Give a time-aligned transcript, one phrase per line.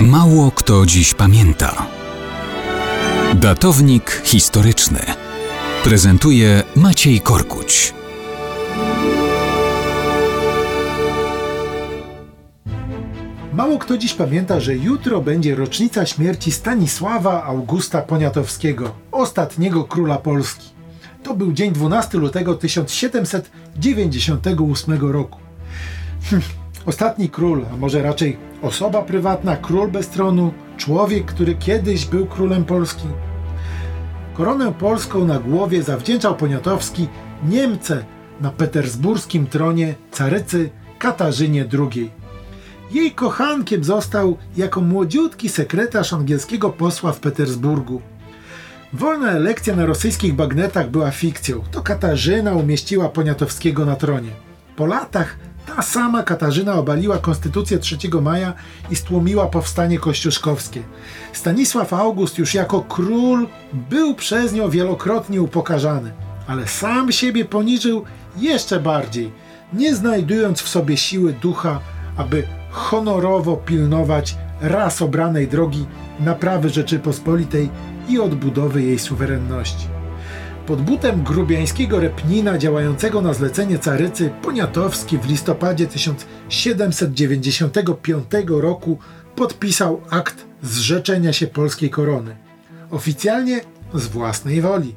[0.00, 1.86] Mało kto dziś pamięta.
[3.34, 5.00] Datownik historyczny
[5.84, 7.94] prezentuje Maciej Korkuć.
[13.52, 20.66] Mało kto dziś pamięta, że jutro będzie rocznica śmierci Stanisława Augusta Poniatowskiego, ostatniego króla Polski.
[21.22, 25.38] To był dzień 12 lutego 1798 roku.
[26.86, 32.64] Ostatni król, a może raczej osoba prywatna, król bez tronu, człowiek, który kiedyś był królem
[32.64, 33.08] Polski.
[34.34, 37.08] Koronę polską na głowie zawdzięczał Poniatowski
[37.48, 38.04] Niemce
[38.40, 42.10] na petersburskim tronie carycy Katarzynie II.
[42.92, 48.00] Jej kochankiem został jako młodziutki sekretarz angielskiego posła w Petersburgu.
[48.92, 51.62] Wolna elekcja na rosyjskich bagnetach była fikcją.
[51.70, 54.30] To Katarzyna umieściła Poniatowskiego na tronie.
[54.76, 58.52] Po latach ta sama Katarzyna obaliła konstytucję 3 maja
[58.90, 60.82] i stłumiła powstanie kościuszkowskie.
[61.32, 63.46] Stanisław August już jako król
[63.90, 66.12] był przez nią wielokrotnie upokarzany,
[66.46, 68.04] ale sam siebie poniżył
[68.36, 69.32] jeszcze bardziej,
[69.72, 71.80] nie znajdując w sobie siły ducha,
[72.16, 75.86] aby honorowo pilnować raz obranej drogi
[76.20, 77.70] naprawy Rzeczypospolitej
[78.08, 79.95] i odbudowy jej suwerenności.
[80.66, 88.98] Pod butem grubiańskiego repnina działającego na zlecenie carycy Poniatowski w listopadzie 1795 roku
[89.36, 92.36] podpisał akt zrzeczenia się polskiej korony.
[92.90, 93.60] Oficjalnie
[93.94, 94.94] z własnej woli.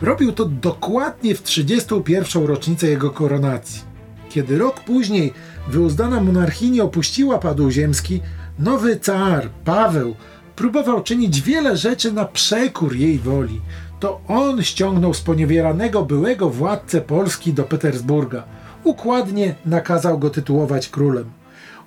[0.00, 2.46] Robił to dokładnie w 31.
[2.46, 3.82] rocznicę jego koronacji.
[4.28, 5.32] Kiedy rok później
[5.68, 8.20] wyuzdana monarchini opuściła padł ziemski,
[8.58, 10.16] nowy car, Paweł,
[10.56, 13.60] próbował czynić wiele rzeczy na przekór jej woli.
[14.00, 18.44] To on ściągnął sponiewieranego byłego władcę Polski do Petersburga.
[18.84, 21.30] Układnie nakazał go tytułować królem.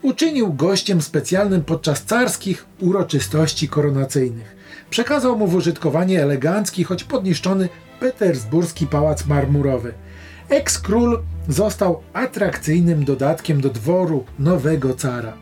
[0.02, 4.56] Uczynił gościem specjalnym podczas carskich uroczystości koronacyjnych.
[4.90, 7.70] Przekazał mu w użytkowanie elegancki, choć podniszczony
[8.00, 9.94] petersburski pałac marmurowy.
[10.50, 11.20] Eks-król
[11.50, 15.34] został atrakcyjnym dodatkiem do dworu nowego cara.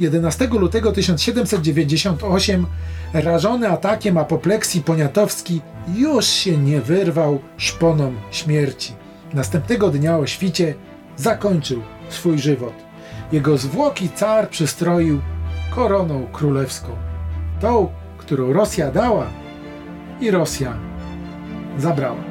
[0.00, 2.66] 11 lutego 1798
[3.12, 5.60] rażony atakiem apopleksji Poniatowski
[5.94, 8.92] już się nie wyrwał szponom śmierci.
[9.32, 10.74] Następnego dnia o świcie
[11.16, 12.74] zakończył swój żywot.
[13.32, 15.20] Jego zwłoki car przystroił
[15.74, 16.88] koroną królewską.
[17.60, 19.26] Tą, którą Rosja dała
[20.20, 20.76] i Rosja
[21.78, 22.30] zabrała.